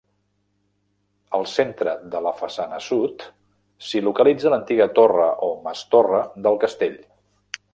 [1.39, 3.25] Al centre de la façana sud
[3.89, 6.99] s'hi localitza l'antiga torre o mas-torre del castell.